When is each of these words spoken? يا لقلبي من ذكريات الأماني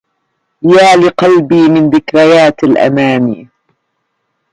يا 0.63 0.95
لقلبي 0.97 1.69
من 1.69 1.89
ذكريات 1.89 2.63
الأماني 2.63 3.49